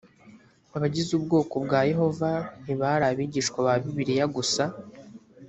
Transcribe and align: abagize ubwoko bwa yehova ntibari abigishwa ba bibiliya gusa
abagize 0.75 1.09
ubwoko 1.19 1.55
bwa 1.65 1.79
yehova 1.89 2.29
ntibari 2.63 3.05
abigishwa 3.07 3.57
ba 3.65 3.73
bibiliya 3.83 4.25
gusa 4.35 4.63